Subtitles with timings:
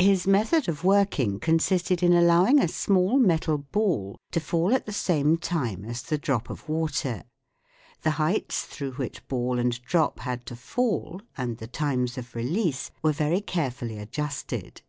[0.00, 4.92] His mrthod of working consisted in allowing a small metal ball to fall at the
[4.92, 7.22] same time as the drop of water.
[8.02, 12.90] The heights through which ball and drop had to fall, and the times of release,
[13.00, 14.82] were very carefully adjusted.